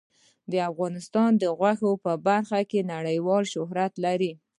[0.71, 4.31] افغانستان د غوښې په برخه کې نړیوال شهرت لري.